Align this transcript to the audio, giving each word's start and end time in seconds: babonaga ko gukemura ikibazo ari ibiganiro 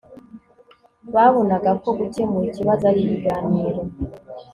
babonaga 1.13 1.71
ko 1.81 1.89
gukemura 1.99 2.45
ikibazo 2.51 2.83
ari 2.89 2.99
ibiganiro 3.05 3.81